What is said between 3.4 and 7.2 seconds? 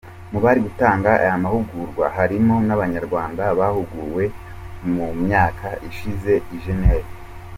bahuguwe mu myaka ishize i Genève.